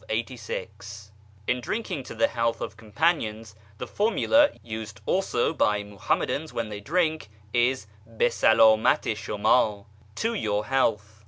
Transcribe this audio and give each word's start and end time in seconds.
lu 0.09 1.61
drinking 1.61 2.01
to 2.01 2.15
the 2.15 2.27
health 2.29 2.59
of 2.59 2.75
companions 2.75 3.53
the 3.77 3.85
formula 3.85 4.49
(used 4.63 4.99
also 5.05 5.53
by 5.53 5.83
Muhammadans 5.83 6.51
when 6.51 6.69
they 6.69 6.79
drink) 6.79 7.29
is" 7.53 7.85
JBi 8.09 8.31
saldmati 8.31 9.11
i 9.11 9.13
shumd!"(" 9.13 9.85
To 10.23 10.33
your 10.33 10.65
health 10.65 11.19